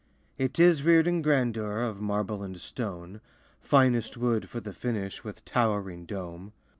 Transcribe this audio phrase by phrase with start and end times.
[0.35, 3.21] It is reared in grandeur Of marble and stone,
[3.59, 6.53] Finest wood for the finish, With towering dome.